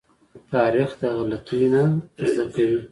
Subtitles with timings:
[0.53, 1.83] تاریخ د غلطيو نه
[2.33, 2.77] زده کوي.